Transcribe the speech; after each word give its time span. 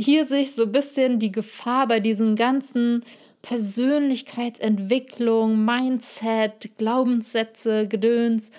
hier 0.00 0.24
sich 0.24 0.54
so 0.54 0.62
ein 0.62 0.72
bisschen 0.72 1.18
die 1.18 1.32
Gefahr 1.32 1.86
bei 1.86 2.00
diesem 2.00 2.36
ganzen 2.36 3.04
Persönlichkeitsentwicklung, 3.42 5.62
Mindset, 5.64 6.70
Glaubenssätze, 6.78 7.86
Gedöns, 7.86 8.50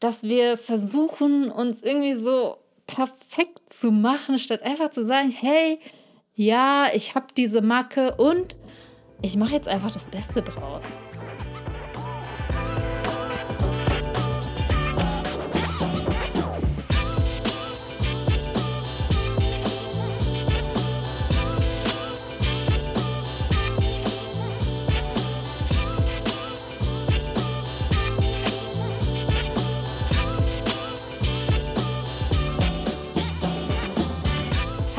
dass 0.00 0.22
wir 0.22 0.56
versuchen, 0.58 1.50
uns 1.50 1.82
irgendwie 1.82 2.14
so 2.14 2.58
perfekt 2.86 3.62
zu 3.68 3.90
machen, 3.90 4.38
statt 4.38 4.62
einfach 4.62 4.90
zu 4.90 5.06
sagen, 5.06 5.30
hey, 5.30 5.80
ja, 6.34 6.88
ich 6.94 7.14
habe 7.14 7.26
diese 7.36 7.62
Macke 7.62 8.14
und 8.16 8.58
ich 9.22 9.36
mache 9.36 9.54
jetzt 9.54 9.68
einfach 9.68 9.90
das 9.90 10.04
Beste 10.06 10.42
draus. 10.42 10.98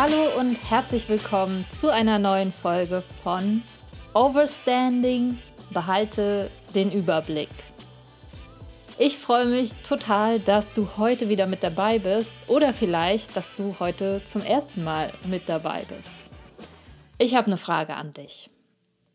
Hallo 0.10 0.40
und 0.40 0.72
herzlich 0.72 1.10
willkommen 1.10 1.66
zu 1.76 1.92
einer 1.92 2.18
neuen 2.18 2.54
Folge 2.54 3.04
von 3.24 3.62
Overstanding. 4.14 5.38
Behalte 5.72 6.50
den 6.74 6.94
Überblick. 6.94 7.50
Ich 8.98 9.18
freue 9.18 9.48
mich 9.48 9.74
total, 9.84 10.40
dass 10.40 10.72
du 10.72 10.96
heute 10.96 11.28
wieder 11.28 11.46
mit 11.46 11.62
dabei 11.62 12.00
bist 12.00 12.38
oder 12.48 12.72
vielleicht, 12.72 13.36
dass 13.36 13.54
du 13.56 13.76
heute 13.82 14.22
zum 14.26 14.44
ersten 14.44 14.86
Mal 14.86 15.12
mit 15.26 15.50
dabei 15.50 15.84
bist. 15.94 16.26
Ich 17.18 17.36
habe 17.36 17.48
eine 17.48 17.58
Frage 17.58 17.96
an 17.96 18.14
dich. 18.14 18.50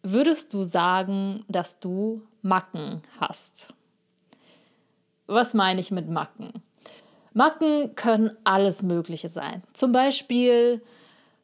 Würdest 0.02 0.52
du 0.52 0.62
sagen, 0.62 1.42
dass 1.48 1.80
du 1.80 2.20
Macken 2.42 3.00
hast? 3.19 3.72
Was 5.27 5.55
meine 5.55 5.80
ich 5.80 5.91
mit 5.91 6.11
Macken? 6.11 6.52
Macken 7.34 7.94
können 7.94 8.33
alles 8.44 8.83
Mögliche 8.83 9.28
sein. 9.28 9.62
Zum 9.72 9.92
Beispiel 9.92 10.83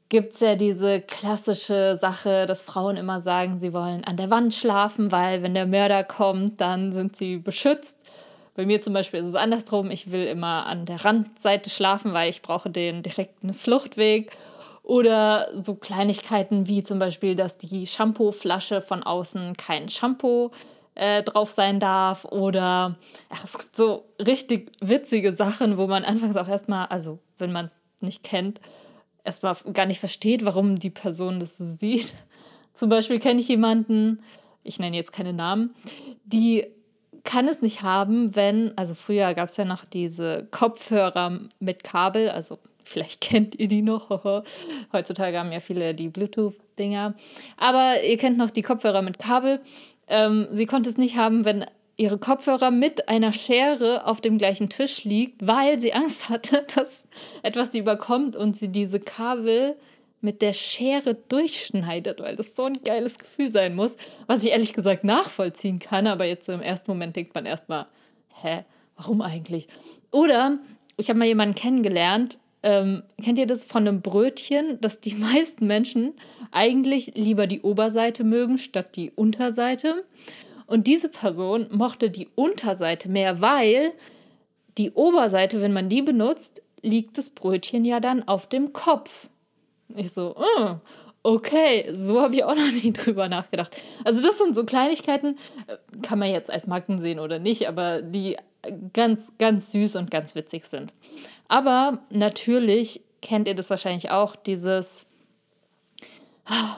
gibt 0.08 0.34
es 0.34 0.40
ja 0.40 0.54
diese 0.54 1.00
klassische 1.00 1.98
Sache, 2.00 2.46
dass 2.46 2.62
Frauen 2.62 2.96
immer 2.96 3.20
sagen, 3.20 3.58
sie 3.58 3.72
wollen 3.72 4.04
an 4.04 4.16
der 4.16 4.30
Wand 4.30 4.54
schlafen, 4.54 5.12
weil 5.12 5.42
wenn 5.42 5.54
der 5.54 5.66
Mörder 5.66 6.04
kommt, 6.04 6.60
dann 6.60 6.92
sind 6.92 7.16
sie 7.16 7.36
beschützt. 7.36 7.98
Bei 8.54 8.66
mir 8.66 8.82
zum 8.82 8.92
Beispiel 8.92 9.20
ist 9.20 9.28
es 9.28 9.34
andersrum. 9.34 9.90
Ich 9.90 10.10
will 10.10 10.26
immer 10.26 10.66
an 10.66 10.84
der 10.84 11.04
Randseite 11.04 11.70
schlafen, 11.70 12.12
weil 12.12 12.30
ich 12.30 12.42
brauche 12.42 12.70
den 12.70 13.02
direkten 13.02 13.54
Fluchtweg. 13.54 14.32
Oder 14.82 15.48
so 15.62 15.74
Kleinigkeiten 15.74 16.66
wie 16.66 16.82
zum 16.82 16.98
Beispiel, 16.98 17.34
dass 17.34 17.58
die 17.58 17.86
Shampooflasche 17.86 18.80
von 18.80 19.02
außen 19.02 19.56
kein 19.56 19.90
Shampoo 19.90 20.50
äh, 20.98 21.22
drauf 21.22 21.50
sein 21.50 21.80
darf. 21.80 22.24
Oder 22.26 22.98
ach, 23.30 23.44
es 23.44 23.56
gibt 23.56 23.74
so 23.74 24.04
richtig 24.24 24.72
witzige 24.80 25.32
Sachen, 25.32 25.78
wo 25.78 25.86
man 25.86 26.04
anfangs 26.04 26.36
auch 26.36 26.48
erstmal, 26.48 26.86
also 26.86 27.18
wenn 27.38 27.52
man 27.52 27.66
es 27.66 27.78
nicht 28.00 28.22
kennt, 28.22 28.60
erstmal 29.24 29.56
gar 29.72 29.86
nicht 29.86 30.00
versteht, 30.00 30.44
warum 30.44 30.78
die 30.78 30.90
Person 30.90 31.40
das 31.40 31.56
so 31.56 31.64
sieht. 31.64 32.14
Zum 32.74 32.90
Beispiel 32.90 33.18
kenne 33.18 33.40
ich 33.40 33.48
jemanden, 33.48 34.20
ich 34.62 34.78
nenne 34.78 34.96
jetzt 34.96 35.12
keine 35.12 35.32
Namen, 35.32 35.74
die 36.24 36.66
kann 37.24 37.48
es 37.48 37.62
nicht 37.62 37.82
haben, 37.82 38.34
wenn, 38.36 38.76
also 38.76 38.94
früher 38.94 39.34
gab 39.34 39.48
es 39.48 39.56
ja 39.56 39.64
noch 39.64 39.84
diese 39.84 40.46
Kopfhörer 40.50 41.40
mit 41.58 41.84
Kabel, 41.84 42.30
also 42.30 42.58
vielleicht 42.84 43.20
kennt 43.20 43.58
ihr 43.58 43.68
die 43.68 43.82
noch. 43.82 44.44
Heutzutage 44.92 45.38
haben 45.38 45.52
ja 45.52 45.60
viele 45.60 45.94
die 45.94 46.08
Bluetooth-Dinger. 46.08 47.14
Aber 47.56 48.02
ihr 48.02 48.16
kennt 48.16 48.38
noch 48.38 48.50
die 48.50 48.62
Kopfhörer 48.62 49.02
mit 49.02 49.18
Kabel. 49.18 49.60
Ähm, 50.08 50.48
sie 50.50 50.66
konnte 50.66 50.88
es 50.88 50.96
nicht 50.96 51.16
haben, 51.16 51.44
wenn 51.44 51.64
ihre 51.96 52.18
Kopfhörer 52.18 52.70
mit 52.70 53.08
einer 53.08 53.32
Schere 53.32 54.06
auf 54.06 54.20
dem 54.20 54.38
gleichen 54.38 54.68
Tisch 54.68 55.04
liegt, 55.04 55.46
weil 55.46 55.80
sie 55.80 55.92
Angst 55.92 56.28
hatte, 56.28 56.64
dass 56.74 57.06
etwas 57.42 57.72
sie 57.72 57.80
überkommt 57.80 58.36
und 58.36 58.56
sie 58.56 58.68
diese 58.68 59.00
Kabel 59.00 59.76
mit 60.20 60.42
der 60.42 60.52
Schere 60.52 61.14
durchschneidet, 61.14 62.20
weil 62.20 62.36
das 62.36 62.56
so 62.56 62.64
ein 62.64 62.82
geiles 62.82 63.18
Gefühl 63.18 63.50
sein 63.50 63.74
muss, 63.74 63.96
was 64.26 64.42
ich 64.42 64.50
ehrlich 64.50 64.72
gesagt 64.72 65.04
nachvollziehen 65.04 65.78
kann, 65.78 66.06
aber 66.06 66.24
jetzt 66.24 66.46
so 66.46 66.52
im 66.52 66.62
ersten 66.62 66.90
Moment 66.90 67.14
denkt 67.14 67.34
man 67.34 67.46
erstmal, 67.46 67.86
hä, 68.42 68.64
warum 68.96 69.20
eigentlich? 69.20 69.68
Oder 70.10 70.58
ich 70.96 71.08
habe 71.08 71.18
mal 71.18 71.26
jemanden 71.26 71.54
kennengelernt, 71.54 72.38
ähm, 72.62 73.02
kennt 73.22 73.38
ihr 73.38 73.46
das 73.46 73.64
von 73.64 73.86
einem 73.86 74.02
Brötchen, 74.02 74.80
dass 74.80 75.00
die 75.00 75.14
meisten 75.14 75.66
Menschen 75.66 76.14
eigentlich 76.50 77.12
lieber 77.14 77.46
die 77.46 77.62
Oberseite 77.62 78.24
mögen 78.24 78.58
statt 78.58 78.96
die 78.96 79.10
Unterseite? 79.10 80.04
Und 80.66 80.86
diese 80.86 81.08
Person 81.08 81.68
mochte 81.70 82.10
die 82.10 82.28
Unterseite 82.34 83.08
mehr, 83.08 83.40
weil 83.40 83.92
die 84.76 84.92
Oberseite, 84.92 85.60
wenn 85.60 85.72
man 85.72 85.88
die 85.88 86.02
benutzt, 86.02 86.62
liegt 86.82 87.18
das 87.18 87.30
Brötchen 87.30 87.84
ja 87.84 88.00
dann 88.00 88.26
auf 88.28 88.48
dem 88.48 88.72
Kopf. 88.72 89.28
Ich 89.96 90.12
so, 90.12 90.36
oh, 90.36 90.76
okay, 91.22 91.90
so 91.92 92.20
habe 92.20 92.36
ich 92.36 92.44
auch 92.44 92.54
noch 92.54 92.70
nie 92.82 92.92
drüber 92.92 93.28
nachgedacht. 93.28 93.76
Also 94.04 94.20
das 94.20 94.38
sind 94.38 94.54
so 94.54 94.64
Kleinigkeiten, 94.64 95.38
äh, 95.66 95.76
kann 96.02 96.18
man 96.18 96.30
jetzt 96.30 96.50
als 96.50 96.66
Macken 96.66 96.98
sehen 96.98 97.18
oder 97.18 97.38
nicht, 97.38 97.68
aber 97.68 98.02
die 98.02 98.36
ganz, 98.92 99.32
ganz 99.38 99.70
süß 99.72 99.96
und 99.96 100.10
ganz 100.10 100.34
witzig 100.34 100.64
sind. 100.64 100.92
Aber 101.48 102.00
natürlich 102.10 103.02
kennt 103.22 103.48
ihr 103.48 103.54
das 103.54 103.70
wahrscheinlich 103.70 104.10
auch, 104.10 104.36
dieses 104.36 105.06
ah, 106.46 106.76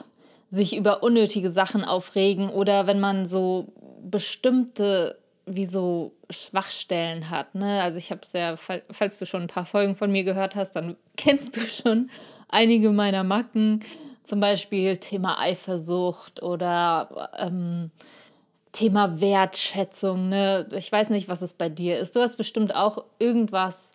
sich 0.49 0.75
über 0.75 1.03
unnötige 1.03 1.51
Sachen 1.51 1.83
aufregen 1.83 2.49
oder 2.49 2.87
wenn 2.87 2.99
man 2.99 3.25
so 3.25 3.67
bestimmte 4.01 5.17
wie 5.45 5.65
so 5.65 6.13
Schwachstellen 6.29 7.29
hat. 7.29 7.55
Ne? 7.55 7.81
Also 7.81 7.97
ich 7.97 8.11
habe 8.11 8.21
es 8.23 8.33
ja, 8.33 8.55
falls 8.57 9.19
du 9.19 9.25
schon 9.25 9.43
ein 9.43 9.47
paar 9.47 9.65
Folgen 9.65 9.95
von 9.95 10.11
mir 10.11 10.23
gehört 10.23 10.55
hast, 10.55 10.75
dann 10.75 10.95
kennst 11.17 11.57
du 11.57 11.61
schon 11.61 12.09
einige 12.47 12.91
meiner 12.91 13.23
Macken. 13.23 13.83
Zum 14.23 14.39
Beispiel 14.39 14.97
Thema 14.97 15.39
Eifersucht 15.39 16.43
oder 16.43 17.31
ähm, 17.37 17.91
Thema 18.71 19.19
Wertschätzung. 19.19 20.29
Ne? 20.29 20.67
Ich 20.73 20.91
weiß 20.91 21.09
nicht, 21.09 21.27
was 21.27 21.41
es 21.41 21.53
bei 21.53 21.69
dir 21.69 21.97
ist. 21.97 22.15
Du 22.15 22.21
hast 22.21 22.37
bestimmt 22.37 22.75
auch 22.75 23.03
irgendwas, 23.19 23.91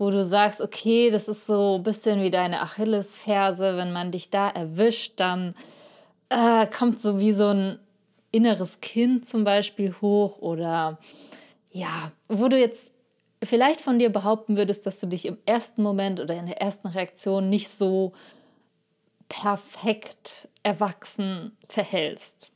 wo 0.00 0.10
du 0.10 0.24
sagst, 0.24 0.62
okay, 0.62 1.10
das 1.10 1.28
ist 1.28 1.44
so 1.44 1.76
ein 1.76 1.82
bisschen 1.82 2.22
wie 2.22 2.30
deine 2.30 2.62
Achillesferse. 2.62 3.76
Wenn 3.76 3.92
man 3.92 4.10
dich 4.10 4.30
da 4.30 4.48
erwischt, 4.48 5.20
dann 5.20 5.54
äh, 6.30 6.66
kommt 6.66 7.02
so 7.02 7.20
wie 7.20 7.34
so 7.34 7.48
ein 7.48 7.78
inneres 8.32 8.80
Kind 8.80 9.28
zum 9.28 9.44
Beispiel 9.44 9.94
hoch 10.00 10.38
oder 10.38 10.98
ja, 11.70 12.12
wo 12.28 12.48
du 12.48 12.58
jetzt 12.58 12.90
vielleicht 13.44 13.82
von 13.82 13.98
dir 13.98 14.08
behaupten 14.08 14.56
würdest, 14.56 14.86
dass 14.86 15.00
du 15.00 15.06
dich 15.06 15.26
im 15.26 15.36
ersten 15.44 15.82
Moment 15.82 16.18
oder 16.18 16.34
in 16.34 16.46
der 16.46 16.62
ersten 16.62 16.88
Reaktion 16.88 17.50
nicht 17.50 17.68
so 17.68 18.14
perfekt 19.28 20.48
erwachsen 20.62 21.58
verhältst. 21.66 22.50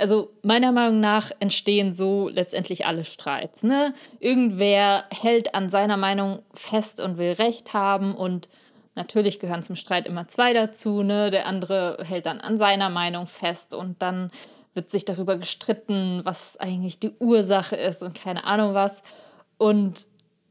Also 0.00 0.30
meiner 0.42 0.72
Meinung 0.72 1.00
nach 1.00 1.30
entstehen 1.40 1.92
so 1.92 2.28
letztendlich 2.28 2.86
alle 2.86 3.04
Streits. 3.04 3.62
Ne? 3.62 3.94
Irgendwer 4.18 5.04
hält 5.10 5.54
an 5.54 5.70
seiner 5.70 5.96
Meinung 5.96 6.42
fest 6.54 7.00
und 7.00 7.18
will 7.18 7.32
Recht 7.32 7.74
haben 7.74 8.14
und 8.14 8.48
natürlich 8.94 9.38
gehören 9.38 9.62
zum 9.62 9.76
Streit 9.76 10.06
immer 10.06 10.28
zwei 10.28 10.52
dazu. 10.52 11.02
Ne? 11.02 11.30
Der 11.30 11.46
andere 11.46 11.98
hält 12.02 12.26
dann 12.26 12.40
an 12.40 12.58
seiner 12.58 12.90
Meinung 12.90 13.26
fest 13.26 13.74
und 13.74 14.00
dann 14.02 14.30
wird 14.74 14.90
sich 14.90 15.04
darüber 15.04 15.36
gestritten, 15.36 16.20
was 16.24 16.56
eigentlich 16.56 16.98
die 16.98 17.12
Ursache 17.18 17.76
ist 17.76 18.02
und 18.02 18.14
keine 18.14 18.44
Ahnung 18.44 18.74
was. 18.74 19.02
Und 19.58 20.06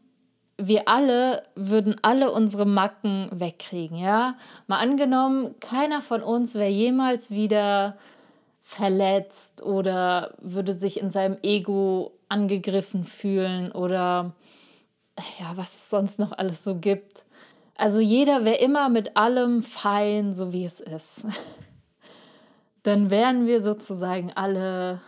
wir 0.57 0.87
alle 0.87 1.43
würden 1.55 1.95
alle 2.03 2.31
unsere 2.31 2.67
Macken 2.67 3.27
wegkriegen, 3.33 3.97
ja? 3.97 4.35
Mal 4.67 4.77
angenommen, 4.77 5.55
keiner 5.59 6.03
von 6.03 6.21
uns 6.21 6.53
wäre 6.53 6.69
jemals 6.69 7.31
wieder 7.31 7.97
verletzt 8.61 9.63
oder 9.63 10.35
würde 10.39 10.73
sich 10.73 10.99
in 10.99 11.09
seinem 11.09 11.37
Ego 11.41 12.11
angegriffen 12.29 13.03
fühlen 13.03 13.71
oder 13.71 14.35
ja, 15.39 15.53
was 15.55 15.73
es 15.73 15.89
sonst 15.89 16.19
noch 16.19 16.31
alles 16.31 16.63
so 16.63 16.75
gibt. 16.75 17.25
Also 17.75 17.99
jeder 17.99 18.45
wäre 18.45 18.57
immer 18.57 18.89
mit 18.89 19.17
allem 19.17 19.63
fein, 19.63 20.35
so 20.35 20.53
wie 20.53 20.65
es 20.65 20.79
ist. 20.79 21.25
Dann 22.83 23.09
wären 23.09 23.47
wir 23.47 23.61
sozusagen 23.61 24.31
alle 24.33 25.01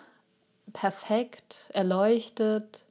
perfekt, 0.73 1.69
erleuchtet, 1.73 2.85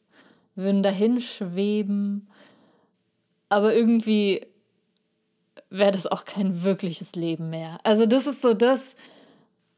würden 0.54 0.82
dahin 0.82 1.20
schweben, 1.20 2.28
aber 3.48 3.74
irgendwie 3.74 4.46
wäre 5.70 5.92
das 5.92 6.06
auch 6.06 6.24
kein 6.24 6.62
wirkliches 6.62 7.14
Leben 7.14 7.50
mehr. 7.50 7.78
Also 7.82 8.06
das 8.06 8.26
ist 8.26 8.42
so 8.42 8.54
das, 8.54 8.94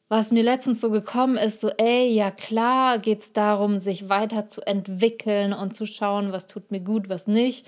was 0.08 0.30
mir 0.30 0.42
letztens 0.42 0.80
so 0.80 0.90
gekommen 0.90 1.36
ist, 1.36 1.60
so, 1.60 1.68
ey, 1.78 2.12
ja 2.12 2.30
klar 2.30 2.98
geht 2.98 3.22
es 3.22 3.32
darum, 3.32 3.78
sich 3.78 4.08
weiterzuentwickeln 4.08 5.52
und 5.52 5.74
zu 5.74 5.86
schauen, 5.86 6.32
was 6.32 6.46
tut 6.46 6.70
mir 6.70 6.80
gut, 6.80 7.08
was 7.08 7.26
nicht. 7.26 7.66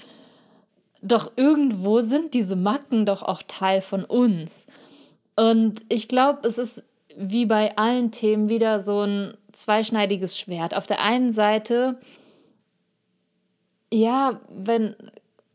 Doch 1.03 1.33
irgendwo 1.37 2.01
sind 2.01 2.35
diese 2.35 2.57
Macken 2.57 3.07
doch 3.07 3.23
auch 3.23 3.43
Teil 3.47 3.81
von 3.81 4.05
uns. 4.05 4.67
Und 5.37 5.81
ich 5.89 6.09
glaube, 6.09 6.47
es 6.47 6.59
ist 6.59 6.85
wie 7.19 7.47
bei 7.47 7.77
allen 7.77 8.13
Themen 8.13 8.49
wieder 8.49 8.81
so 8.81 9.01
ein 9.01 9.37
zweischneidiges 9.53 10.39
Schwert. 10.39 10.75
Auf 10.75 10.87
der 10.87 11.03
einen 11.03 11.33
Seite, 11.33 11.99
ja, 13.93 14.41
wenn, 14.49 14.95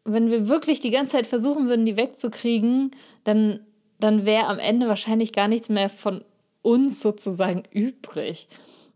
wenn 0.03 0.29
wir 0.29 0.49
wirklich 0.49 0.81
die 0.81 0.91
ganze 0.91 1.13
Zeit 1.13 1.27
versuchen 1.27 1.69
würden, 1.69 1.85
die 1.85 1.95
wegzukriegen, 1.95 2.91
dann, 3.23 3.61
dann 3.99 4.25
wäre 4.25 4.47
am 4.47 4.59
Ende 4.59 4.89
wahrscheinlich 4.89 5.31
gar 5.31 5.47
nichts 5.47 5.69
mehr 5.69 5.89
von 5.89 6.25
uns 6.61 7.01
sozusagen 7.01 7.63
übrig. 7.71 8.49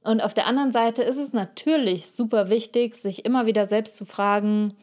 Und 0.03 0.21
auf 0.21 0.33
der 0.33 0.45
anderen 0.45 0.73
Seite 0.73 1.03
ist 1.03 1.17
es 1.17 1.31
natürlich 1.31 2.11
super 2.11 2.49
wichtig, 2.49 2.95
sich 2.95 3.23
immer 3.23 3.45
wieder 3.45 3.65
selbst 3.65 3.95
zu 3.95 4.05
fragen, 4.05 4.73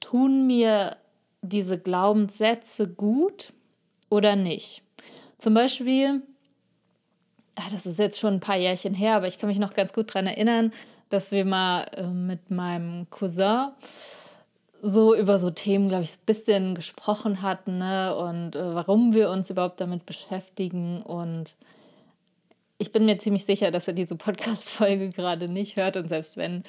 tun 0.00 0.46
mir 0.48 0.96
diese 1.42 1.78
Glaubenssätze 1.78 2.88
gut 2.88 3.52
oder 4.10 4.34
nicht? 4.34 4.82
Zum 5.38 5.54
Beispiel, 5.54 6.22
ach, 7.54 7.70
das 7.70 7.86
ist 7.86 7.98
jetzt 7.98 8.18
schon 8.18 8.34
ein 8.34 8.40
paar 8.40 8.56
Jährchen 8.56 8.94
her, 8.94 9.14
aber 9.14 9.28
ich 9.28 9.38
kann 9.38 9.48
mich 9.48 9.58
noch 9.58 9.72
ganz 9.72 9.92
gut 9.92 10.14
daran 10.14 10.26
erinnern, 10.26 10.72
dass 11.08 11.30
wir 11.30 11.44
mal 11.44 11.84
äh, 11.96 12.06
mit 12.06 12.50
meinem 12.50 13.08
Cousin 13.10 13.68
so 14.82 15.14
über 15.14 15.38
so 15.38 15.50
Themen, 15.50 15.88
glaube 15.88 16.04
ich, 16.04 16.12
ein 16.12 16.26
bisschen 16.26 16.74
gesprochen 16.74 17.42
hatten 17.42 17.78
ne? 17.78 18.14
und 18.16 18.54
äh, 18.54 18.74
warum 18.74 19.12
wir 19.12 19.30
uns 19.30 19.50
überhaupt 19.50 19.80
damit 19.80 20.06
beschäftigen. 20.06 21.02
Und 21.02 21.56
ich 22.78 22.92
bin 22.92 23.06
mir 23.06 23.18
ziemlich 23.18 23.44
sicher, 23.44 23.70
dass 23.70 23.88
er 23.88 23.94
diese 23.94 24.16
Podcast-Folge 24.16 25.10
gerade 25.10 25.48
nicht 25.48 25.76
hört 25.76 25.96
und 25.96 26.08
selbst 26.08 26.36
wenn. 26.36 26.62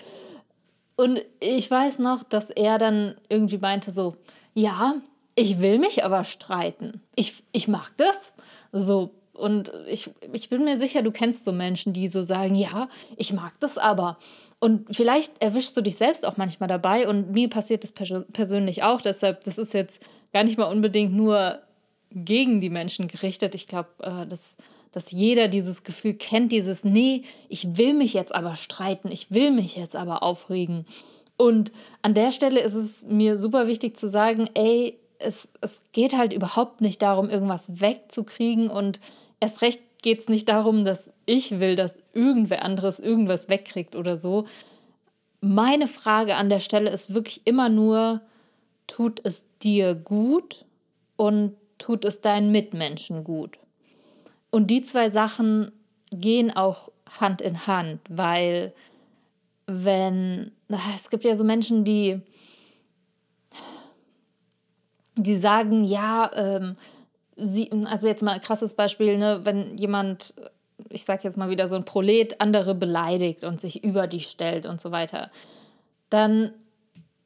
Und 0.96 1.22
ich 1.40 1.70
weiß 1.70 2.00
noch, 2.00 2.24
dass 2.24 2.50
er 2.50 2.78
dann 2.78 3.16
irgendwie 3.30 3.58
meinte 3.58 3.92
so, 3.92 4.16
ja, 4.54 4.96
ich 5.40 5.62
will 5.62 5.80
mich 5.80 6.04
aber 6.04 6.26
streiten. 6.26 7.02
Ich, 7.16 7.44
ich 7.54 7.70
mag 7.70 7.92
das. 7.96 8.34
So, 8.74 9.12
und 9.34 9.72
ich, 9.88 10.10
ich 10.34 10.50
bin 10.50 10.66
mir 10.66 10.78
sicher, 10.78 11.02
du 11.02 11.12
kennst 11.12 11.46
so 11.46 11.54
Menschen, 11.54 11.94
die 11.94 12.10
so 12.10 12.24
sagen, 12.24 12.56
ja, 12.56 12.90
ich 13.16 13.32
mag 13.32 13.54
das 13.62 13.78
aber. 13.78 14.18
Und 14.60 14.94
vielleicht 14.94 15.42
erwischst 15.42 15.78
du 15.78 15.82
dich 15.82 15.96
selbst 15.96 16.28
auch 16.28 16.36
manchmal 16.36 16.68
dabei 16.68 17.08
und 17.08 17.32
mir 17.32 17.50
passiert 17.50 17.86
das 17.86 17.94
persönlich 17.94 18.84
auch. 18.84 19.00
Deshalb, 19.00 19.46
das 19.46 19.58
ist 19.58 19.74
jetzt 19.74 20.02
gar 20.34 20.44
nicht 20.44 20.58
mal 20.58 20.66
unbedingt 20.66 21.14
nur 21.14 21.60
gegen 22.12 22.60
die 22.60 22.70
Menschen 22.70 23.08
gerichtet. 23.08 23.56
Ich 23.56 23.68
glaube, 23.68 23.90
äh, 24.02 24.28
dass, 24.28 24.58
dass 24.92 25.12
jeder 25.12 25.48
dieses 25.48 25.84
Gefühl 25.84 26.16
kennt, 26.16 26.52
dieses, 26.52 26.84
nee, 26.84 27.24
ich 27.48 27.78
will 27.78 27.94
mich 27.94 28.14
jetzt 28.14 28.36
aber 28.36 28.58
streiten, 28.58 29.10
ich 29.10 29.32
will 29.32 29.52
mich 29.52 29.78
jetzt 29.78 29.96
aber 29.96 30.22
aufregen. 30.22 30.86
Und 31.38 31.72
an 32.02 32.14
der 32.14 32.34
Stelle 32.34 32.60
ist 32.60 32.74
es 32.74 33.06
mir 33.06 33.38
super 33.38 33.68
wichtig 33.68 33.96
zu 33.96 34.10
sagen, 34.10 34.50
ey, 34.56 35.00
es, 35.20 35.48
es 35.62 35.82
geht 35.92 36.16
halt 36.18 36.34
überhaupt 36.34 36.82
nicht 36.82 37.02
darum, 37.02 37.30
irgendwas 37.30 37.82
wegzukriegen 37.82 38.70
und 38.70 39.00
erst 39.40 39.62
recht 39.62 39.82
geht 40.02 40.20
es 40.20 40.30
nicht 40.30 40.48
darum, 40.50 40.86
dass 40.86 41.12
ich 41.26 41.60
will, 41.60 41.76
dass 41.76 42.02
irgendwer 42.14 42.64
anderes 42.64 43.00
irgendwas 43.00 43.50
wegkriegt 43.50 43.96
oder 43.96 44.18
so. 44.18 44.46
Meine 45.42 45.88
Frage 45.88 46.36
an 46.36 46.50
der 46.50 46.62
Stelle 46.62 46.90
ist 46.90 47.14
wirklich 47.14 47.42
immer 47.46 47.70
nur, 47.70 48.22
tut 48.88 49.22
es 49.24 49.46
dir 49.62 49.94
gut 49.94 50.66
und 51.18 51.56
tut 51.78 52.06
es 52.06 52.22
deinen 52.22 52.52
Mitmenschen 52.52 53.24
gut? 53.24 53.60
Und 54.52 54.68
die 54.68 54.82
zwei 54.82 55.10
Sachen 55.10 55.72
gehen 56.12 56.56
auch 56.56 56.92
Hand 57.20 57.42
in 57.42 57.68
Hand, 57.68 58.00
weil 58.10 58.74
wenn, 59.68 60.52
es 60.96 61.10
gibt 61.10 61.26
ja 61.26 61.36
so 61.36 61.44
Menschen, 61.44 61.84
die, 61.84 62.22
die 65.24 65.36
sagen, 65.36 65.84
ja, 65.84 66.32
ähm, 66.36 66.76
sie, 67.36 67.70
also 67.86 68.08
jetzt 68.08 68.24
mal 68.24 68.34
ein 68.34 68.42
krasses 68.42 68.74
Beispiel, 68.74 69.18
ne, 69.18 69.42
wenn 69.44 69.78
jemand, 69.78 70.34
ich 70.90 71.04
sag 71.04 71.24
jetzt 71.24 71.38
mal 71.38 71.50
wieder 71.50 71.68
so 71.68 71.76
ein 71.76 71.86
Prolet, 71.86 72.40
andere 72.42 72.76
beleidigt 72.76 73.44
und 73.44 73.62
sich 73.62 73.84
über 73.84 74.08
die 74.08 74.20
stellt 74.20 74.66
und 74.66 74.80
so 74.82 74.92
weiter, 74.92 75.32
dann 76.10 76.54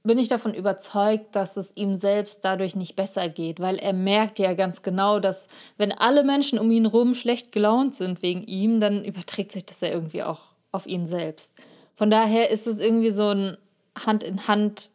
bin 0.04 0.18
ich 0.18 0.28
davon 0.28 0.54
überzeugt, 0.54 1.34
dass 1.34 1.56
es 1.56 1.72
ihm 1.76 1.96
selbst 1.96 2.44
dadurch 2.44 2.76
nicht 2.76 2.96
besser 2.96 3.30
geht, 3.30 3.62
weil 3.62 3.78
er 3.78 3.94
merkt 3.94 4.38
ja 4.38 4.54
ganz 4.54 4.82
genau, 4.82 5.20
dass 5.20 5.48
wenn 5.78 5.94
alle 5.94 6.26
Menschen 6.26 6.60
um 6.60 6.70
ihn 6.72 6.90
herum 6.90 7.16
schlecht 7.16 7.54
gelaunt 7.54 7.96
sind 7.96 8.22
wegen 8.22 8.44
ihm, 8.44 8.82
dann 8.82 9.06
überträgt 9.06 9.54
sich 9.54 9.66
das 9.66 9.80
ja 9.80 9.88
irgendwie 9.88 10.24
auch 10.24 10.42
auf 10.74 10.88
ihn 10.88 11.08
selbst. 11.08 11.56
Von 11.96 12.10
daher 12.10 12.50
ist 12.50 12.68
es 12.68 12.82
irgendwie 12.82 13.12
so 13.12 13.30
ein 13.30 13.58
Hand 13.98 14.24
in 14.24 14.48
Hand 14.48 14.90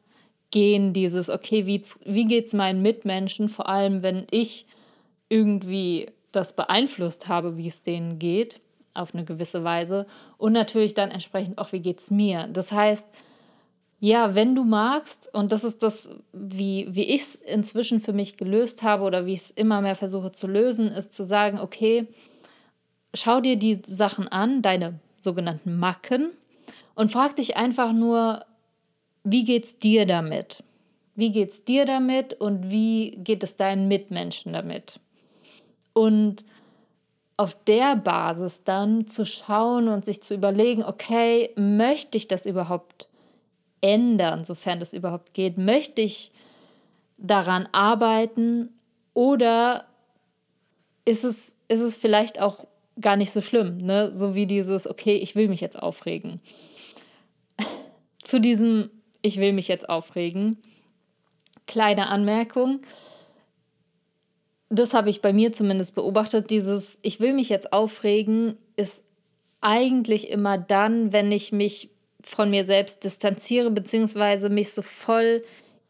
gehen, 0.50 0.92
dieses, 0.92 1.28
okay, 1.28 1.66
wie, 1.66 1.82
wie 2.04 2.24
geht 2.24 2.46
es 2.46 2.52
meinen 2.52 2.82
Mitmenschen, 2.82 3.48
vor 3.48 3.68
allem 3.68 4.02
wenn 4.02 4.26
ich 4.30 4.66
irgendwie 5.28 6.06
das 6.32 6.54
beeinflusst 6.54 7.28
habe, 7.28 7.56
wie 7.56 7.68
es 7.68 7.82
denen 7.82 8.18
geht, 8.18 8.60
auf 8.94 9.14
eine 9.14 9.24
gewisse 9.24 9.64
Weise. 9.64 10.06
Und 10.36 10.52
natürlich 10.52 10.94
dann 10.94 11.10
entsprechend 11.10 11.58
auch, 11.58 11.72
wie 11.72 11.80
geht 11.80 12.00
es 12.00 12.10
mir. 12.10 12.48
Das 12.52 12.72
heißt, 12.72 13.06
ja, 14.00 14.34
wenn 14.34 14.54
du 14.54 14.64
magst, 14.64 15.28
und 15.34 15.50
das 15.50 15.64
ist 15.64 15.82
das, 15.82 16.08
wie, 16.32 16.86
wie 16.90 17.04
ich 17.04 17.22
es 17.22 17.34
inzwischen 17.34 18.00
für 18.00 18.12
mich 18.12 18.36
gelöst 18.36 18.82
habe 18.82 19.04
oder 19.04 19.26
wie 19.26 19.32
ich 19.32 19.40
es 19.40 19.50
immer 19.50 19.82
mehr 19.82 19.96
versuche 19.96 20.32
zu 20.32 20.46
lösen, 20.46 20.88
ist 20.88 21.12
zu 21.12 21.24
sagen, 21.24 21.58
okay, 21.58 22.06
schau 23.12 23.40
dir 23.40 23.56
die 23.56 23.80
Sachen 23.84 24.28
an, 24.28 24.62
deine 24.62 25.00
sogenannten 25.18 25.78
Macken, 25.78 26.30
und 26.94 27.12
frag 27.12 27.36
dich 27.36 27.56
einfach 27.56 27.92
nur, 27.92 28.44
wie 29.24 29.44
geht's 29.44 29.78
dir 29.78 30.06
damit? 30.06 30.62
Wie 31.14 31.32
geht's 31.32 31.64
dir 31.64 31.84
damit 31.84 32.34
und 32.34 32.70
wie 32.70 33.10
geht 33.18 33.42
es 33.42 33.56
deinen 33.56 33.88
Mitmenschen 33.88 34.52
damit? 34.52 35.00
Und 35.92 36.44
auf 37.36 37.56
der 37.64 37.96
Basis 37.96 38.64
dann 38.64 39.06
zu 39.06 39.24
schauen 39.24 39.88
und 39.88 40.04
sich 40.04 40.22
zu 40.22 40.34
überlegen, 40.34 40.84
okay, 40.84 41.50
möchte 41.56 42.18
ich 42.18 42.28
das 42.28 42.46
überhaupt 42.46 43.08
ändern, 43.80 44.44
sofern 44.44 44.80
das 44.80 44.92
überhaupt 44.92 45.34
geht? 45.34 45.56
Möchte 45.56 46.02
ich 46.02 46.32
daran 47.16 47.68
arbeiten 47.72 48.70
oder 49.14 49.86
ist 51.04 51.24
es, 51.24 51.56
ist 51.68 51.80
es 51.80 51.96
vielleicht 51.96 52.40
auch 52.40 52.66
gar 53.00 53.16
nicht 53.16 53.32
so 53.32 53.40
schlimm, 53.40 53.78
ne? 53.78 54.10
So 54.10 54.34
wie 54.34 54.46
dieses, 54.46 54.88
okay, 54.88 55.16
ich 55.16 55.34
will 55.34 55.48
mich 55.48 55.60
jetzt 55.60 55.80
aufregen. 55.80 56.40
Zu 58.22 58.40
diesem, 58.40 58.90
ich 59.28 59.38
will 59.38 59.52
mich 59.52 59.68
jetzt 59.68 59.88
aufregen. 59.88 60.58
Kleine 61.66 62.08
Anmerkung. 62.08 62.80
Das 64.70 64.94
habe 64.94 65.10
ich 65.10 65.22
bei 65.22 65.32
mir 65.32 65.52
zumindest 65.52 65.94
beobachtet. 65.94 66.50
Dieses, 66.50 66.98
ich 67.02 67.20
will 67.20 67.32
mich 67.32 67.48
jetzt 67.48 67.72
aufregen, 67.72 68.56
ist 68.76 69.02
eigentlich 69.60 70.30
immer 70.30 70.58
dann, 70.58 71.12
wenn 71.12 71.30
ich 71.32 71.52
mich 71.52 71.90
von 72.22 72.50
mir 72.50 72.64
selbst 72.64 73.04
distanziere, 73.04 73.70
beziehungsweise 73.70 74.50
mich 74.50 74.72
so 74.72 74.82
voll 74.82 75.42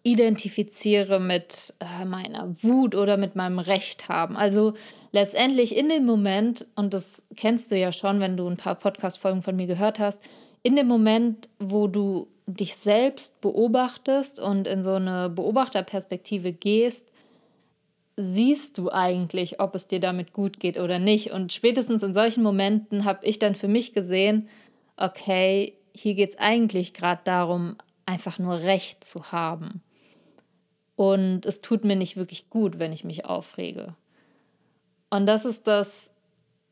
identifiziere 0.04 1.18
mit 1.18 1.74
äh, 1.80 2.04
meiner 2.04 2.54
Wut 2.62 2.94
oder 2.94 3.16
mit 3.16 3.34
meinem 3.34 3.58
Recht 3.58 4.08
haben. 4.08 4.36
Also 4.36 4.74
letztendlich 5.12 5.76
in 5.76 5.88
dem 5.88 6.06
Moment, 6.06 6.66
und 6.76 6.94
das 6.94 7.24
kennst 7.36 7.70
du 7.70 7.76
ja 7.76 7.92
schon, 7.92 8.20
wenn 8.20 8.36
du 8.36 8.46
ein 8.48 8.56
paar 8.56 8.76
Podcast-Folgen 8.76 9.42
von 9.42 9.56
mir 9.56 9.66
gehört 9.66 9.98
hast, 9.98 10.20
in 10.62 10.76
dem 10.76 10.86
Moment, 10.86 11.48
wo 11.58 11.88
du 11.88 12.28
dich 12.48 12.76
selbst 12.76 13.40
beobachtest 13.40 14.40
und 14.40 14.66
in 14.66 14.82
so 14.82 14.94
eine 14.94 15.28
Beobachterperspektive 15.28 16.52
gehst, 16.52 17.06
siehst 18.16 18.78
du 18.78 18.90
eigentlich, 18.90 19.60
ob 19.60 19.74
es 19.74 19.86
dir 19.86 20.00
damit 20.00 20.32
gut 20.32 20.58
geht 20.58 20.78
oder 20.78 20.98
nicht. 20.98 21.30
Und 21.30 21.52
spätestens 21.52 22.02
in 22.02 22.14
solchen 22.14 22.42
Momenten 22.42 23.04
habe 23.04 23.24
ich 23.24 23.38
dann 23.38 23.54
für 23.54 23.68
mich 23.68 23.92
gesehen, 23.92 24.48
okay, 24.96 25.74
hier 25.94 26.14
geht 26.14 26.30
es 26.30 26.38
eigentlich 26.38 26.94
gerade 26.94 27.20
darum, 27.24 27.76
einfach 28.06 28.38
nur 28.38 28.60
Recht 28.60 29.04
zu 29.04 29.30
haben. 29.30 29.82
Und 30.96 31.46
es 31.46 31.60
tut 31.60 31.84
mir 31.84 31.96
nicht 31.96 32.16
wirklich 32.16 32.50
gut, 32.50 32.78
wenn 32.78 32.92
ich 32.92 33.04
mich 33.04 33.24
aufrege. 33.26 33.94
Und 35.10 35.26
das 35.26 35.44
ist 35.44 35.66
das, 35.66 36.12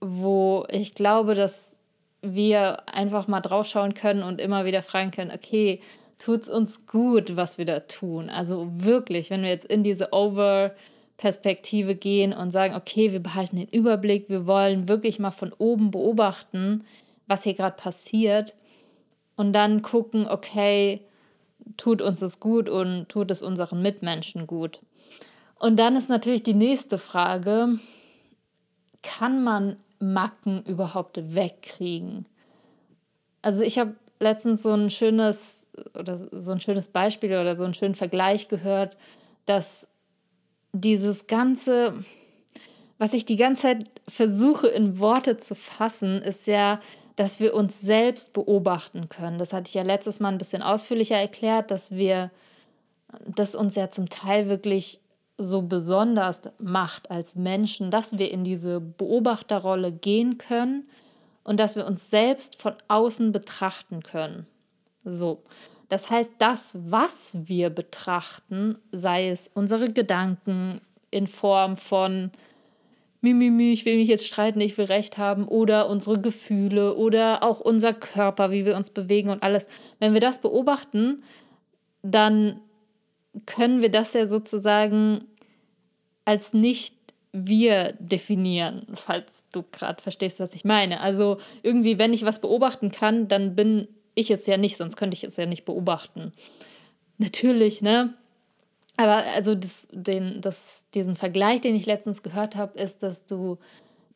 wo 0.01 0.67
ich 0.69 0.95
glaube, 0.95 1.35
dass 1.35 1.76
wir 2.23 2.89
einfach 2.89 3.29
mal 3.29 3.41
draufschauen 3.41 3.95
können 3.95 4.23
und 4.23 4.41
immer 4.41 4.65
wieder 4.65 4.83
fragen 4.83 5.11
können, 5.11 5.31
okay, 5.31 5.81
tut 6.19 6.43
es 6.43 6.49
uns 6.49 6.87
gut, 6.87 7.37
was 7.37 7.59
wir 7.59 7.65
da 7.65 7.81
tun? 7.81 8.31
Also 8.31 8.67
wirklich, 8.71 9.31
wenn 9.31 9.43
wir 9.43 9.51
jetzt 9.51 9.67
in 9.67 9.83
diese 9.83 10.13
Over-Perspektive 10.13 11.95
gehen 11.95 12.33
und 12.33 12.53
sagen, 12.53 12.75
okay, 12.75 13.13
wir 13.13 13.21
behalten 13.21 13.57
den 13.57 13.69
Überblick, 13.69 14.29
wir 14.29 14.47
wollen 14.47 14.89
wirklich 14.89 15.19
mal 15.19 15.31
von 15.31 15.53
oben 15.53 15.91
beobachten, 15.91 16.85
was 17.27 17.43
hier 17.43 17.55
gerade 17.55 17.77
passiert 17.77 18.55
und 19.37 19.53
dann 19.53 19.83
gucken, 19.83 20.27
okay, 20.29 21.03
tut 21.77 22.01
uns 22.01 22.21
das 22.21 22.41
gut 22.41 22.69
und 22.69 23.09
tut 23.09 23.31
es 23.31 23.43
unseren 23.43 23.83
Mitmenschen 23.83 24.47
gut. 24.47 24.81
Und 25.59 25.79
dann 25.79 25.97
ist 25.97 26.09
natürlich 26.09 26.43
die 26.43 26.55
nächste 26.55 26.99
Frage, 26.99 27.79
kann 29.03 29.43
man 29.43 29.77
Macken 29.99 30.63
überhaupt 30.65 31.35
wegkriegen? 31.35 32.27
Also 33.43 33.63
ich 33.63 33.79
habe 33.79 33.95
letztens 34.19 34.63
so 34.63 34.73
ein 34.73 34.91
schönes 34.91 35.69
oder 35.99 36.29
so 36.33 36.53
ein 36.53 36.61
schönes 36.61 36.89
Beispiel 36.89 37.31
oder 37.31 37.57
so 37.57 37.65
einen 37.65 37.75
schönen 37.75 37.95
Vergleich 37.95 38.49
gehört, 38.49 38.97
dass 39.45 39.89
dieses 40.73 41.27
ganze, 41.27 41.95
was 42.99 43.13
ich 43.13 43.25
die 43.25 43.37
ganze 43.37 43.63
Zeit 43.63 43.91
versuche 44.09 44.69
in 44.69 44.99
Worte 44.99 45.37
zu 45.37 45.55
fassen, 45.55 46.23
ist 46.23 46.47
ja 46.47 46.81
dass 47.17 47.41
wir 47.41 47.55
uns 47.55 47.81
selbst 47.81 48.35
beobachten 48.35 49.09
können. 49.09 49.39
Das 49.39 49.53
hatte 49.53 49.69
ich 49.69 49.75
ja 49.75 49.83
letztes 49.83 50.21
Mal 50.21 50.29
ein 50.29 50.39
bisschen 50.39 50.63
ausführlicher 50.63 51.17
erklärt, 51.17 51.71
dass 51.71 51.91
wir, 51.91 52.31
das 53.27 53.55
uns 53.55 53.75
ja 53.75 53.89
zum 53.91 54.11
Teil 54.11 54.49
wirklich 54.49 55.01
so 55.39 55.63
besonders 55.63 56.43
macht 56.59 57.11
als 57.11 57.37
Menschen, 57.37 57.91
dass 57.91 58.19
wir 58.19 58.31
in 58.31 58.45
diese 58.45 58.81
Beobachterrolle 58.81 59.93
gehen 59.93 60.39
können 60.39 60.89
und 61.45 61.61
dass 61.61 61.77
wir 61.77 61.87
uns 61.87 62.11
selbst 62.11 62.61
von 62.61 62.75
außen 62.89 63.33
betrachten 63.33 64.03
können. 64.03 64.47
So. 65.05 65.43
Das 65.89 66.11
heißt, 66.11 66.33
das, 66.39 66.77
was 66.91 67.37
wir 67.45 67.71
betrachten, 67.71 68.77
sei 68.91 69.29
es 69.29 69.49
unsere 69.55 69.87
Gedanken 69.93 70.81
in 71.11 71.29
Form 71.29 71.77
von 71.77 72.33
Mimimi, 73.21 73.73
ich 73.73 73.85
will 73.85 73.97
mich 73.97 74.09
jetzt 74.09 74.27
streiten, 74.27 74.61
ich 74.61 74.77
will 74.79 74.87
Recht 74.87 75.17
haben 75.19 75.47
oder 75.47 75.89
unsere 75.89 76.21
Gefühle 76.21 76.97
oder 76.97 77.43
auch 77.43 77.61
unser 77.61 77.93
Körper, 77.93 78.51
wie 78.51 78.67
wir 78.67 78.77
uns 78.77 78.91
bewegen 78.91 79.31
und 79.31 79.43
alles. 79.43 79.67
Wenn 80.01 80.13
wir 80.13 80.21
das 80.21 80.41
beobachten, 80.41 81.23
dann 82.03 82.61
können 83.45 83.83
wir 83.83 83.91
das 83.91 84.13
ja 84.13 84.27
sozusagen 84.27 85.25
als 86.25 86.53
nicht 86.53 86.95
wir 87.33 87.93
definieren, 87.99 88.87
falls 88.95 89.45
du 89.53 89.63
gerade 89.71 90.01
verstehst, 90.01 90.41
was 90.41 90.55
ich 90.55 90.65
meine. 90.65 91.01
Also 91.01 91.39
irgendwie, 91.63 91.99
wenn 91.99 92.15
ich 92.15 92.25
was 92.25 92.41
beobachten 92.41 92.91
kann, 92.91 93.29
dann 93.29 93.55
bin 93.55 93.89
ich 94.15 94.31
es 94.31 94.47
ja 94.47 94.57
nicht, 94.57 94.79
sonst 94.79 94.97
könnte 94.97 95.15
ich 95.15 95.25
es 95.25 95.37
ja 95.37 95.45
nicht 95.45 95.65
beobachten. 95.65 96.33
Natürlich, 97.19 97.83
ne? 97.83 98.15
Aber 98.97 99.17
also 99.35 99.55
das, 99.55 99.87
den, 99.91 100.41
das, 100.41 100.85
diesen 100.95 101.17
Vergleich, 101.17 101.61
den 101.61 101.77
ich 101.77 101.85
letztens 101.85 102.23
gehört 102.23 102.57
habe, 102.57 102.79
ist, 102.79 103.03
dass 103.03 103.27
du 103.27 103.59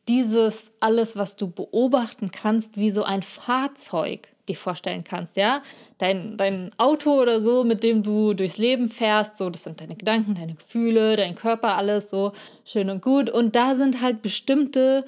dieses 0.07 0.71
alles, 0.79 1.15
was 1.15 1.35
du 1.35 1.47
beobachten 1.47 2.31
kannst, 2.31 2.77
wie 2.77 2.89
so 2.89 3.03
ein 3.03 3.21
Fahrzeug 3.21 4.29
dir 4.47 4.55
vorstellen 4.55 5.03
kannst, 5.03 5.37
ja? 5.37 5.61
Dein, 5.97 6.37
dein 6.37 6.71
Auto 6.77 7.21
oder 7.21 7.41
so, 7.41 7.63
mit 7.63 7.83
dem 7.83 8.03
du 8.03 8.33
durchs 8.33 8.57
Leben 8.57 8.89
fährst, 8.89 9.37
so, 9.37 9.49
das 9.49 9.63
sind 9.63 9.81
deine 9.81 9.95
Gedanken, 9.95 10.35
deine 10.35 10.55
Gefühle, 10.55 11.15
dein 11.15 11.35
Körper, 11.35 11.75
alles 11.75 12.09
so 12.09 12.33
schön 12.65 12.89
und 12.89 13.01
gut. 13.01 13.29
Und 13.29 13.55
da 13.55 13.75
sind 13.75 14.01
halt 14.01 14.21
bestimmte 14.21 15.05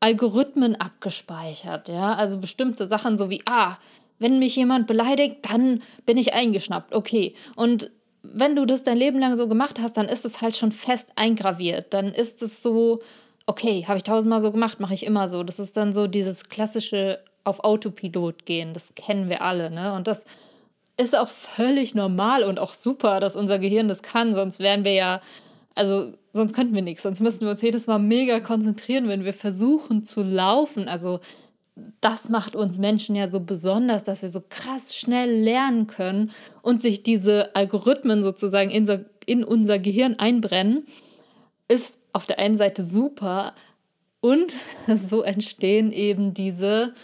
Algorithmen 0.00 0.76
abgespeichert, 0.76 1.88
ja? 1.88 2.14
Also 2.14 2.38
bestimmte 2.38 2.86
Sachen, 2.86 3.16
so 3.16 3.30
wie, 3.30 3.42
ah, 3.46 3.78
wenn 4.18 4.38
mich 4.38 4.56
jemand 4.56 4.86
beleidigt, 4.86 5.50
dann 5.50 5.82
bin 6.06 6.16
ich 6.16 6.34
eingeschnappt, 6.34 6.94
okay. 6.94 7.34
Und 7.56 7.90
wenn 8.22 8.56
du 8.56 8.64
das 8.64 8.82
dein 8.82 8.96
Leben 8.96 9.18
lang 9.18 9.36
so 9.36 9.48
gemacht 9.48 9.78
hast, 9.80 9.96
dann 9.96 10.08
ist 10.08 10.24
es 10.24 10.40
halt 10.40 10.56
schon 10.56 10.72
fest 10.72 11.10
eingraviert. 11.16 11.92
Dann 11.92 12.06
ist 12.08 12.42
es 12.42 12.62
so, 12.62 13.00
okay, 13.46 13.84
habe 13.86 13.98
ich 13.98 14.02
tausendmal 14.02 14.40
so 14.40 14.50
gemacht, 14.50 14.80
mache 14.80 14.94
ich 14.94 15.04
immer 15.04 15.28
so. 15.28 15.42
Das 15.42 15.58
ist 15.58 15.76
dann 15.76 15.92
so 15.92 16.06
dieses 16.06 16.48
klassische 16.48 17.20
auf 17.44 17.62
Autopilot 17.62 18.46
gehen. 18.46 18.72
Das 18.72 18.94
kennen 18.94 19.28
wir 19.28 19.42
alle, 19.42 19.70
ne? 19.70 19.92
Und 19.94 20.08
das 20.08 20.24
ist 20.96 21.16
auch 21.16 21.28
völlig 21.28 21.94
normal 21.94 22.44
und 22.44 22.58
auch 22.58 22.72
super, 22.72 23.20
dass 23.20 23.36
unser 23.36 23.58
Gehirn 23.58 23.88
das 23.88 24.02
kann. 24.02 24.34
Sonst 24.34 24.60
wären 24.60 24.84
wir 24.84 24.92
ja, 24.92 25.20
also 25.74 26.12
sonst 26.32 26.54
könnten 26.54 26.74
wir 26.74 26.82
nichts. 26.82 27.02
Sonst 27.02 27.20
müssten 27.20 27.44
wir 27.44 27.50
uns 27.50 27.62
jedes 27.62 27.86
Mal 27.86 27.98
mega 27.98 28.40
konzentrieren, 28.40 29.08
wenn 29.08 29.24
wir 29.24 29.34
versuchen 29.34 30.04
zu 30.04 30.22
laufen. 30.22 30.88
Also 30.88 31.20
das 32.00 32.28
macht 32.28 32.54
uns 32.54 32.78
Menschen 32.78 33.16
ja 33.16 33.28
so 33.28 33.40
besonders, 33.40 34.04
dass 34.04 34.22
wir 34.22 34.28
so 34.28 34.42
krass 34.48 34.94
schnell 34.96 35.42
lernen 35.42 35.86
können 35.88 36.30
und 36.62 36.80
sich 36.80 37.02
diese 37.02 37.54
Algorithmen 37.56 38.22
sozusagen 38.22 38.70
in, 38.70 39.04
in 39.26 39.42
unser 39.42 39.80
Gehirn 39.80 40.14
einbrennen, 40.18 40.86
ist 41.66 41.98
auf 42.12 42.26
der 42.26 42.38
einen 42.38 42.56
Seite 42.56 42.84
super 42.84 43.54
und 44.20 44.52
so 45.08 45.22
entstehen 45.22 45.90
eben 45.90 46.32
diese 46.32 46.94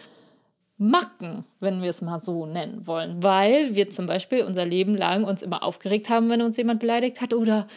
Macken, 0.80 1.44
wenn 1.60 1.82
wir 1.82 1.90
es 1.90 2.00
mal 2.00 2.20
so 2.20 2.46
nennen 2.46 2.86
wollen, 2.86 3.22
weil 3.22 3.74
wir 3.74 3.90
zum 3.90 4.06
Beispiel 4.06 4.44
unser 4.44 4.64
Leben 4.64 4.96
lang 4.96 5.24
uns 5.24 5.42
immer 5.42 5.62
aufgeregt 5.62 6.08
haben, 6.08 6.30
wenn 6.30 6.40
uns 6.40 6.56
jemand 6.56 6.80
beleidigt 6.80 7.20
hat 7.20 7.34
oder 7.34 7.68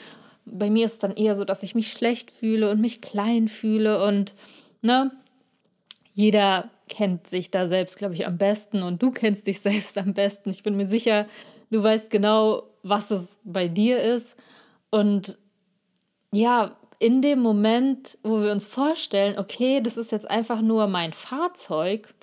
bei 0.45 0.69
mir 0.69 0.86
ist 0.86 0.93
es 0.93 1.00
dann 1.00 1.12
eher 1.12 1.36
so, 1.36 1.43
dass 1.43 1.63
ich 1.63 1.75
mich 1.75 1.91
schlecht 1.91 2.31
fühle 2.31 2.72
und 2.72 2.79
mich 2.79 3.01
klein 3.01 3.50
fühle 3.50 4.05
und 4.05 4.33
ne, 4.81 5.12
jeder 6.13 6.69
kennt 6.88 7.27
sich 7.27 7.51
da 7.51 7.67
selbst, 7.67 7.98
glaube 7.98 8.13
ich, 8.13 8.25
am 8.25 8.38
besten 8.38 8.83
und 8.83 9.03
du 9.03 9.12
kennst 9.12 9.48
dich 9.48 9.60
selbst 9.62 9.98
am 9.98 10.13
besten. 10.13 10.50
Ich 10.50 10.63
bin 10.63 10.77
mir 10.77 10.88
sicher, 10.88 11.25
du 11.72 11.83
weißt 11.83 12.10
genau, 12.10 12.63
was 12.83 13.12
es 13.12 13.39
bei 13.43 13.67
dir 13.67 14.01
ist. 14.01 14.38
Und 14.91 15.38
ja, 16.31 16.77
in 17.00 17.22
dem 17.22 17.39
Moment, 17.39 18.17
wo 18.24 18.41
wir 18.41 18.53
uns 18.53 18.65
vorstellen, 18.65 19.38
okay, 19.38 19.81
das 19.81 19.98
ist 19.98 20.13
jetzt 20.13 20.29
einfach 20.29 20.62
nur 20.62 20.88
mein 20.88 21.12
Fahrzeug, 21.12 22.13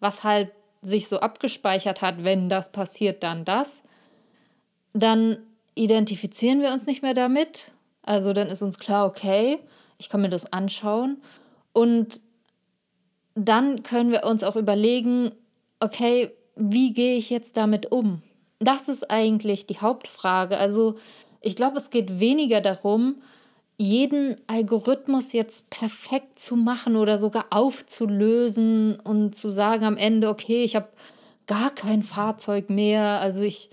was 0.00 0.24
halt 0.24 0.50
sich 0.82 1.08
so 1.08 1.20
abgespeichert 1.20 2.02
hat, 2.02 2.24
wenn 2.24 2.48
das 2.48 2.72
passiert, 2.72 3.22
dann 3.22 3.44
das, 3.44 3.82
dann 4.92 5.38
identifizieren 5.74 6.60
wir 6.60 6.72
uns 6.72 6.86
nicht 6.86 7.02
mehr 7.02 7.14
damit. 7.14 7.72
Also 8.02 8.32
dann 8.32 8.48
ist 8.48 8.62
uns 8.62 8.78
klar, 8.78 9.06
okay, 9.06 9.58
ich 9.98 10.08
kann 10.08 10.22
mir 10.22 10.30
das 10.30 10.52
anschauen 10.52 11.18
und 11.72 12.20
dann 13.34 13.82
können 13.82 14.10
wir 14.10 14.24
uns 14.24 14.42
auch 14.42 14.56
überlegen, 14.56 15.32
okay, 15.78 16.30
wie 16.56 16.92
gehe 16.92 17.16
ich 17.16 17.30
jetzt 17.30 17.56
damit 17.56 17.92
um? 17.92 18.22
Das 18.58 18.88
ist 18.88 19.10
eigentlich 19.10 19.66
die 19.66 19.78
Hauptfrage. 19.78 20.58
Also 20.58 20.96
ich 21.40 21.56
glaube, 21.56 21.78
es 21.78 21.90
geht 21.90 22.20
weniger 22.20 22.60
darum, 22.60 23.22
jeden 23.80 24.36
Algorithmus 24.46 25.32
jetzt 25.32 25.70
perfekt 25.70 26.38
zu 26.38 26.54
machen 26.54 26.96
oder 26.96 27.16
sogar 27.16 27.46
aufzulösen 27.48 29.00
und 29.00 29.34
zu 29.34 29.48
sagen 29.48 29.86
am 29.86 29.96
Ende, 29.96 30.28
okay, 30.28 30.64
ich 30.64 30.76
habe 30.76 30.90
gar 31.46 31.74
kein 31.74 32.02
Fahrzeug 32.02 32.68
mehr. 32.68 33.20
Also 33.20 33.42
ich 33.42 33.70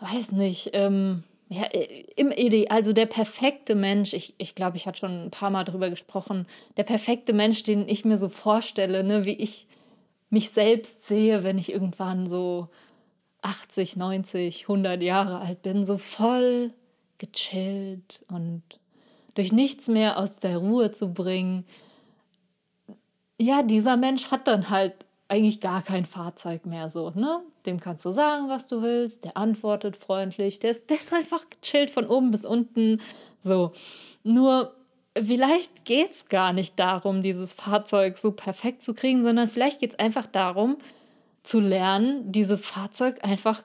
weiß 0.00 0.32
nicht, 0.32 0.72
ähm, 0.74 1.24
ja, 1.48 1.62
äh, 1.72 2.04
im 2.14 2.30
Ideal, 2.30 2.66
also 2.68 2.92
der 2.92 3.06
perfekte 3.06 3.74
Mensch, 3.74 4.12
ich, 4.12 4.34
ich 4.36 4.54
glaube, 4.54 4.76
ich 4.76 4.86
hatte 4.86 4.98
schon 4.98 5.24
ein 5.24 5.30
paar 5.30 5.48
Mal 5.48 5.64
darüber 5.64 5.88
gesprochen, 5.88 6.46
der 6.76 6.84
perfekte 6.84 7.32
Mensch, 7.32 7.62
den 7.62 7.88
ich 7.88 8.04
mir 8.04 8.18
so 8.18 8.28
vorstelle, 8.28 9.02
ne, 9.02 9.24
wie 9.24 9.36
ich 9.36 9.66
mich 10.28 10.50
selbst 10.50 11.06
sehe, 11.06 11.42
wenn 11.42 11.56
ich 11.56 11.72
irgendwann 11.72 12.28
so 12.28 12.68
80, 13.40 13.96
90, 13.96 14.64
100 14.64 15.02
Jahre 15.02 15.38
alt 15.38 15.62
bin, 15.62 15.86
so 15.86 15.96
voll 15.96 16.74
gechillt 17.16 18.26
und 18.28 18.62
durch 19.34 19.52
nichts 19.52 19.88
mehr 19.88 20.18
aus 20.18 20.38
der 20.38 20.58
Ruhe 20.58 20.92
zu 20.92 21.12
bringen. 21.12 21.64
Ja, 23.38 23.62
dieser 23.62 23.96
Mensch 23.96 24.30
hat 24.30 24.46
dann 24.46 24.70
halt 24.70 24.94
eigentlich 25.28 25.60
gar 25.60 25.82
kein 25.82 26.04
Fahrzeug 26.04 26.66
mehr 26.66 26.90
so, 26.90 27.10
ne? 27.10 27.40
Dem 27.64 27.80
kannst 27.80 28.04
du 28.04 28.10
sagen, 28.10 28.48
was 28.48 28.66
du 28.66 28.82
willst, 28.82 29.24
der 29.24 29.36
antwortet 29.36 29.96
freundlich, 29.96 30.58
der 30.58 30.72
ist, 30.72 30.90
der 30.90 30.98
ist 30.98 31.12
einfach 31.12 31.46
gechillt 31.48 31.90
von 31.90 32.06
oben 32.06 32.30
bis 32.30 32.44
unten. 32.44 33.00
So. 33.38 33.72
Nur 34.24 34.74
vielleicht 35.16 35.84
geht 35.84 36.10
es 36.10 36.26
gar 36.26 36.52
nicht 36.52 36.78
darum, 36.78 37.22
dieses 37.22 37.54
Fahrzeug 37.54 38.18
so 38.18 38.32
perfekt 38.32 38.82
zu 38.82 38.92
kriegen, 38.92 39.22
sondern 39.22 39.48
vielleicht 39.48 39.80
geht 39.80 39.92
es 39.92 39.98
einfach 39.98 40.26
darum, 40.26 40.76
zu 41.42 41.60
lernen, 41.60 42.30
dieses 42.30 42.64
Fahrzeug 42.64 43.24
einfach 43.24 43.62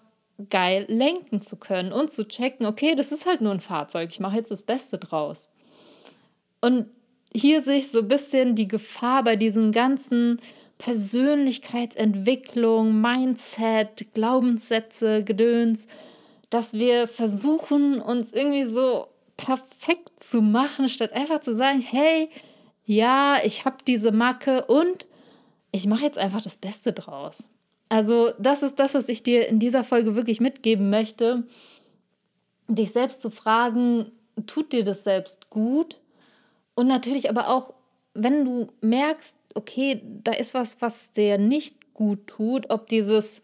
geil 0.50 0.86
lenken 0.88 1.42
zu 1.42 1.56
können 1.56 1.92
und 1.92 2.12
zu 2.12 2.28
checken, 2.28 2.66
okay, 2.66 2.96
das 2.96 3.12
ist 3.12 3.26
halt 3.26 3.42
nur 3.42 3.52
ein 3.52 3.60
Fahrzeug, 3.60 4.10
ich 4.12 4.20
mache 4.20 4.38
jetzt 4.38 4.52
das 4.52 4.62
Beste 4.62 4.98
draus. 4.98 5.50
Und 6.62 6.88
hier 7.34 7.62
sehe 7.62 7.78
ich 7.78 7.92
so 7.92 8.00
ein 8.00 8.08
bisschen 8.08 8.56
die 8.56 8.68
Gefahr 8.68 9.24
bei 9.24 9.36
diesem 9.36 9.72
ganzen 9.72 10.42
Persönlichkeitsentwicklung, 10.78 13.02
Mindset, 13.02 14.14
Glaubenssätze, 14.14 15.24
Gedöns, 15.24 15.88
dass 16.50 16.74
wir 16.74 17.08
versuchen, 17.08 18.02
uns 18.02 18.34
irgendwie 18.34 18.66
so 18.66 19.08
perfekt 19.36 20.12
zu 20.18 20.42
machen, 20.42 20.90
statt 20.90 21.14
einfach 21.14 21.42
zu 21.42 21.56
sagen, 21.56 21.82
hey, 21.82 22.30
ja, 22.86 23.38
ich 23.44 23.66
habe 23.66 23.78
diese 23.86 24.12
Macke 24.12 24.66
und 24.66 25.08
ich 25.72 25.86
mache 25.88 26.04
jetzt 26.04 26.18
einfach 26.18 26.42
das 26.42 26.58
Beste 26.58 26.94
draus. 26.94 27.48
Also 27.90 28.32
das 28.40 28.64
ist 28.64 28.80
das, 28.80 28.96
was 28.96 29.10
ich 29.10 29.24
dir 29.24 29.48
in 29.48 29.60
dieser 29.60 29.84
Folge 29.84 30.16
wirklich 30.16 30.40
mitgeben 30.40 30.90
möchte, 30.90 31.44
dich 32.68 32.92
selbst 32.92 33.22
zu 33.22 33.30
fragen, 33.30 34.12
tut 34.46 34.74
dir 34.74 34.84
das 34.84 35.04
selbst 35.04 35.50
gut? 35.50 36.02
Und 36.78 36.86
natürlich 36.86 37.32
aber 37.32 37.48
auch, 37.48 37.74
wenn 38.14 38.46
du 38.46 38.68
merkst, 38.82 39.36
okay, 39.56 40.00
da 40.24 40.32
ist 40.32 40.54
was, 40.54 40.80
was 40.80 41.10
dir 41.10 41.40
nicht 41.40 41.96
gut 41.96 42.28
tut, 42.28 42.70
ob 42.70 42.88
dieses 42.88 43.42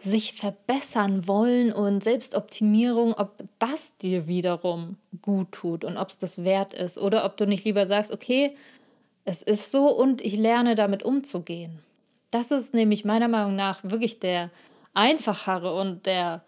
sich 0.00 0.32
verbessern 0.32 1.28
wollen 1.28 1.72
und 1.72 2.02
Selbstoptimierung, 2.02 3.14
ob 3.14 3.44
das 3.60 3.96
dir 3.98 4.26
wiederum 4.26 4.96
gut 5.22 5.52
tut 5.52 5.84
und 5.84 5.96
ob 5.96 6.08
es 6.08 6.18
das 6.18 6.42
wert 6.42 6.74
ist 6.74 6.98
oder 6.98 7.24
ob 7.24 7.36
du 7.36 7.46
nicht 7.46 7.64
lieber 7.64 7.86
sagst, 7.86 8.10
okay, 8.10 8.56
es 9.24 9.42
ist 9.42 9.70
so 9.70 9.88
und 9.88 10.20
ich 10.20 10.36
lerne 10.36 10.74
damit 10.74 11.04
umzugehen. 11.04 11.78
Das 12.32 12.50
ist 12.50 12.74
nämlich 12.74 13.04
meiner 13.04 13.28
Meinung 13.28 13.54
nach 13.54 13.78
wirklich 13.84 14.18
der 14.18 14.50
einfachere 14.92 15.72
und 15.72 16.04
der 16.04 16.42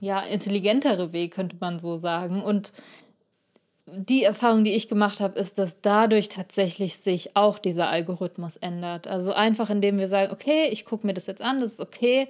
ja 0.00 0.18
intelligentere 0.22 1.12
Weg, 1.12 1.34
könnte 1.34 1.56
man 1.60 1.78
so 1.78 1.98
sagen. 1.98 2.42
Und 2.42 2.72
die 3.94 4.24
Erfahrung, 4.24 4.64
die 4.64 4.74
ich 4.74 4.88
gemacht 4.88 5.20
habe, 5.20 5.38
ist, 5.38 5.58
dass 5.58 5.80
dadurch 5.82 6.28
tatsächlich 6.28 6.96
sich 6.96 7.36
auch 7.36 7.58
dieser 7.58 7.88
Algorithmus 7.88 8.56
ändert. 8.56 9.06
Also 9.06 9.32
einfach 9.32 9.70
indem 9.70 9.98
wir 9.98 10.08
sagen, 10.08 10.32
okay, 10.32 10.68
ich 10.70 10.84
gucke 10.84 11.06
mir 11.06 11.14
das 11.14 11.26
jetzt 11.26 11.42
an, 11.42 11.60
das 11.60 11.72
ist 11.72 11.80
okay. 11.80 12.28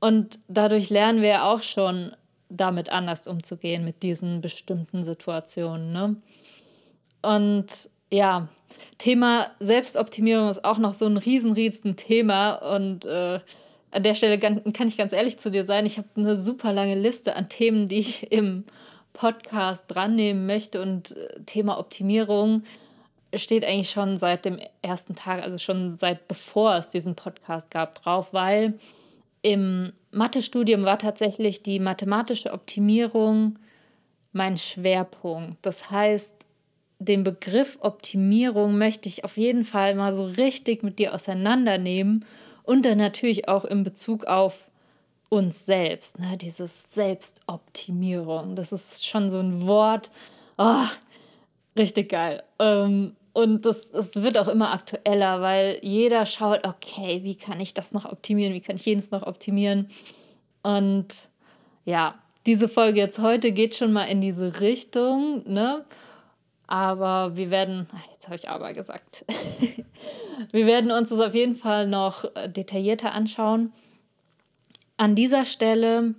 Und 0.00 0.38
dadurch 0.48 0.90
lernen 0.90 1.22
wir 1.22 1.44
auch 1.44 1.62
schon 1.62 2.12
damit 2.48 2.90
anders 2.90 3.26
umzugehen, 3.26 3.84
mit 3.84 4.02
diesen 4.02 4.40
bestimmten 4.40 5.04
Situationen. 5.04 5.92
Ne? 5.92 6.16
Und 7.22 7.88
ja, 8.10 8.48
Thema 8.98 9.50
Selbstoptimierung 9.60 10.48
ist 10.48 10.64
auch 10.64 10.78
noch 10.78 10.94
so 10.94 11.06
ein 11.06 11.16
riesen, 11.18 11.52
riesen 11.52 11.96
Thema. 11.96 12.54
Und 12.54 13.04
äh, 13.04 13.40
an 13.90 14.02
der 14.02 14.14
Stelle 14.14 14.38
kann 14.38 14.88
ich 14.88 14.96
ganz 14.96 15.12
ehrlich 15.12 15.38
zu 15.38 15.50
dir 15.50 15.64
sein, 15.64 15.86
ich 15.86 15.98
habe 15.98 16.08
eine 16.16 16.36
super 16.36 16.72
lange 16.72 16.94
Liste 16.94 17.36
an 17.36 17.48
Themen, 17.48 17.88
die 17.88 17.98
ich 17.98 18.32
im 18.32 18.64
Podcast 19.12 19.84
dran 19.88 20.16
nehmen 20.16 20.46
möchte 20.46 20.80
und 20.80 21.16
äh, 21.16 21.42
Thema 21.44 21.78
Optimierung 21.78 22.62
steht 23.34 23.64
eigentlich 23.64 23.90
schon 23.90 24.18
seit 24.18 24.44
dem 24.44 24.58
ersten 24.82 25.14
Tag, 25.14 25.42
also 25.42 25.58
schon 25.58 25.96
seit 25.96 26.28
bevor 26.28 26.76
es 26.76 26.90
diesen 26.90 27.14
Podcast 27.14 27.70
gab, 27.70 27.94
drauf, 28.02 28.32
weil 28.32 28.74
im 29.40 29.92
Mathestudium 30.10 30.84
war 30.84 30.98
tatsächlich 30.98 31.62
die 31.62 31.80
mathematische 31.80 32.52
Optimierung 32.52 33.58
mein 34.32 34.58
Schwerpunkt. 34.58 35.58
Das 35.62 35.90
heißt, 35.90 36.34
den 36.98 37.24
Begriff 37.24 37.78
Optimierung 37.80 38.78
möchte 38.78 39.08
ich 39.08 39.24
auf 39.24 39.36
jeden 39.36 39.64
Fall 39.64 39.94
mal 39.94 40.14
so 40.14 40.24
richtig 40.24 40.82
mit 40.82 40.98
dir 40.98 41.14
auseinandernehmen 41.14 42.24
und 42.62 42.84
dann 42.84 42.98
natürlich 42.98 43.48
auch 43.48 43.64
in 43.64 43.82
Bezug 43.82 44.26
auf 44.26 44.68
uns 45.32 45.64
selbst, 45.64 46.18
ne? 46.18 46.36
dieses 46.36 46.92
Selbstoptimierung. 46.92 48.54
Das 48.54 48.70
ist 48.70 49.06
schon 49.06 49.30
so 49.30 49.38
ein 49.38 49.66
Wort, 49.66 50.10
oh, 50.58 50.84
richtig 51.74 52.10
geil. 52.10 52.42
Ähm, 52.58 53.16
und 53.32 53.64
das, 53.64 53.90
das 53.90 54.16
wird 54.16 54.36
auch 54.36 54.48
immer 54.48 54.74
aktueller, 54.74 55.40
weil 55.40 55.78
jeder 55.80 56.26
schaut, 56.26 56.66
okay, 56.66 57.20
wie 57.22 57.34
kann 57.34 57.60
ich 57.60 57.72
das 57.72 57.92
noch 57.92 58.04
optimieren, 58.04 58.52
wie 58.52 58.60
kann 58.60 58.76
ich 58.76 58.84
jenes 58.84 59.10
noch 59.10 59.22
optimieren. 59.22 59.88
Und 60.62 61.30
ja, 61.86 62.16
diese 62.44 62.68
Folge 62.68 63.00
jetzt 63.00 63.18
heute 63.18 63.52
geht 63.52 63.74
schon 63.74 63.94
mal 63.94 64.04
in 64.04 64.20
diese 64.20 64.60
Richtung, 64.60 65.50
ne? 65.50 65.82
Aber 66.66 67.38
wir 67.38 67.50
werden, 67.50 67.86
jetzt 68.12 68.26
habe 68.26 68.36
ich 68.36 68.50
aber 68.50 68.74
gesagt, 68.74 69.24
wir 70.52 70.66
werden 70.66 70.90
uns 70.90 71.08
das 71.08 71.20
auf 71.20 71.34
jeden 71.34 71.56
Fall 71.56 71.86
noch 71.86 72.26
detaillierter 72.48 73.14
anschauen 73.14 73.72
an 75.02 75.16
dieser 75.16 75.44
Stelle 75.44 76.14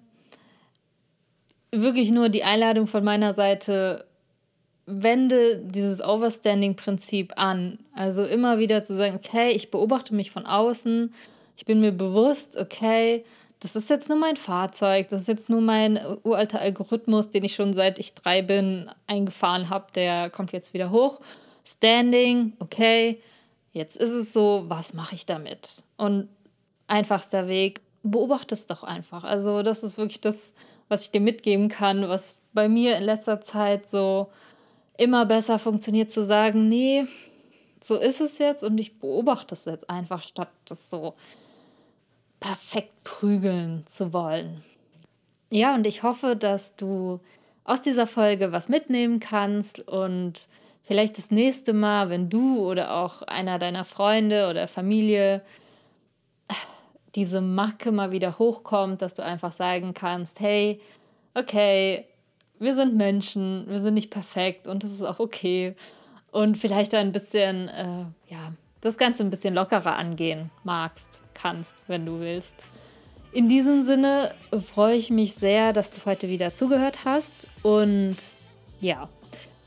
wirklich 1.72 2.12
nur 2.12 2.28
die 2.28 2.44
Einladung 2.44 2.86
von 2.86 3.02
meiner 3.02 3.34
Seite, 3.34 4.06
wende 4.86 5.60
dieses 5.60 6.02
Overstanding-Prinzip 6.02 7.32
an. 7.38 7.80
Also 7.96 8.26
immer 8.26 8.60
wieder 8.60 8.84
zu 8.84 8.94
sagen, 8.94 9.16
okay, 9.16 9.52
ich 9.52 9.72
beobachte 9.72 10.14
mich 10.14 10.32
von 10.32 10.46
außen, 10.46 11.14
ich 11.56 11.64
bin 11.64 11.80
mir 11.80 11.94
bewusst, 11.94 12.58
okay, 12.58 13.24
das 13.62 13.78
ist 13.78 13.90
jetzt 13.90 14.10
nur 14.10 14.18
mein 14.18 14.36
Fahrzeug, 14.36 15.08
das 15.08 15.22
ist 15.22 15.28
jetzt 15.30 15.50
nur 15.50 15.62
mein 15.62 15.98
uralter 16.24 16.60
Algorithmus, 16.60 17.30
den 17.30 17.46
ich 17.46 17.56
schon 17.56 17.74
seit 17.74 18.00
ich 18.00 18.14
drei 18.14 18.42
bin 18.42 18.92
eingefahren 19.08 19.70
habe, 19.70 19.94
der 19.96 20.30
kommt 20.30 20.52
jetzt 20.52 20.74
wieder 20.74 20.92
hoch. 20.92 21.22
Standing, 21.66 22.52
okay, 22.60 23.22
jetzt 23.72 23.96
ist 23.96 24.12
es 24.12 24.34
so, 24.34 24.66
was 24.68 24.94
mache 24.94 25.16
ich 25.16 25.26
damit? 25.26 25.84
Und 25.96 26.28
einfachster 26.88 27.48
Weg, 27.48 27.80
beobachte 28.04 28.54
es 28.54 28.66
doch 28.66 28.84
einfach. 28.84 29.24
Also 29.24 29.64
das 29.64 29.84
ist 29.84 29.98
wirklich 29.98 30.22
das, 30.22 30.52
was 30.90 31.06
ich 31.06 31.12
dir 31.12 31.22
mitgeben 31.22 31.70
kann, 31.70 32.08
was 32.10 32.40
bei 32.54 32.68
mir 32.68 32.98
in 32.98 33.04
letzter 33.04 33.42
Zeit 33.42 33.90
so 33.90 34.30
immer 34.98 35.26
besser 35.26 35.58
funktioniert, 35.58 36.12
zu 36.12 36.22
sagen, 36.22 36.70
nee, 36.70 37.06
so 37.82 37.98
ist 37.98 38.22
es 38.22 38.38
jetzt 38.38 38.64
und 38.64 38.78
ich 38.78 39.00
beobachte 39.00 39.56
es 39.56 39.66
jetzt 39.66 39.90
einfach, 39.90 40.22
statt 40.22 40.50
das 40.66 40.90
so 40.90 41.16
perfekt 42.40 43.04
prügeln 43.04 43.86
zu 43.88 44.14
wollen. 44.14 44.64
Ja, 45.50 45.74
und 45.76 45.88
ich 45.88 46.04
hoffe, 46.04 46.36
dass 46.36 46.76
du 46.76 47.20
aus 47.64 47.82
dieser 47.82 48.08
Folge 48.08 48.52
was 48.52 48.70
mitnehmen 48.70 49.20
kannst 49.20 49.80
und 49.80 50.48
vielleicht 50.82 51.18
das 51.18 51.32
nächste 51.32 51.74
Mal, 51.74 52.10
wenn 52.10 52.30
du 52.30 52.60
oder 52.60 52.96
auch 52.96 53.22
einer 53.22 53.60
deiner 53.60 53.86
Freunde 53.86 54.50
oder 54.50 54.68
Familie 54.68 55.42
diese 57.16 57.42
Macke 57.42 57.92
mal 57.92 58.12
wieder 58.12 58.40
hochkommt, 58.40 59.02
dass 59.02 59.14
du 59.14 59.24
einfach 59.24 59.52
sagen 59.52 59.94
kannst, 59.94 60.40
hey, 60.40 60.82
okay, 61.36 62.06
wir 62.60 62.76
sind 62.76 62.96
Menschen, 62.96 63.66
wir 63.68 63.80
sind 63.80 63.94
nicht 63.94 64.10
perfekt 64.10 64.68
und 64.68 64.84
das 64.84 64.92
ist 64.92 65.04
auch 65.04 65.20
okay. 65.20 65.76
Und 66.32 66.58
vielleicht 66.58 66.94
ein 66.96 67.12
bisschen, 67.12 67.68
äh, 67.70 68.06
ja, 68.28 68.54
das 68.82 68.98
Ganze 68.98 69.24
ein 69.24 69.30
bisschen 69.30 69.54
lockerer 69.54 69.96
angehen 69.96 70.50
magst, 70.64 71.20
kannst, 71.34 71.84
wenn 71.88 72.06
du 72.06 72.20
willst. 72.20 72.56
In 73.32 73.50
diesem 73.50 73.82
Sinne 73.82 74.34
freue 74.60 74.96
ich 74.96 75.10
mich 75.10 75.34
sehr, 75.34 75.74
dass 75.74 75.90
du 75.90 76.06
heute 76.06 76.30
wieder 76.30 76.54
zugehört 76.54 77.00
hast 77.06 77.48
und 77.64 78.16
ja, 78.80 79.10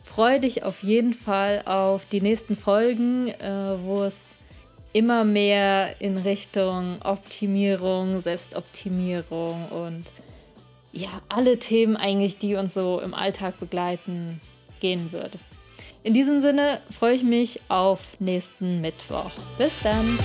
freue 0.05 0.41
dich 0.41 0.63
auf 0.63 0.83
jeden 0.83 1.15
Fall 1.15 1.63
auf 1.67 2.07
die 2.07 2.21
nächsten 2.21 2.57
Folgen, 2.57 3.29
äh, 3.29 3.77
wo 3.83 4.05
es 4.05 4.36
immer 4.97 5.25
mehr 5.25 6.01
in 6.01 6.17
Richtung 6.17 7.03
Optimierung, 7.03 8.19
Selbstoptimierung 8.21 9.69
und 9.69 10.07
ja, 10.93 11.11
alle 11.29 11.59
Themen 11.59 11.99
eigentlich, 11.99 12.39
die 12.39 12.55
uns 12.55 12.73
so 12.73 12.99
im 13.01 13.13
Alltag 13.13 13.61
begleiten, 13.61 14.41
gehen 14.81 15.13
würde. 15.13 15.39
In 16.03 16.15
diesem 16.15 16.41
Sinne 16.41 16.81
freue 16.91 17.15
ich 17.15 17.23
mich 17.23 17.61
auf 17.69 18.01
nächsten 18.21 18.81
Mittwoch. 18.81 19.33
Bis 19.59 19.73
dann! 19.83 20.19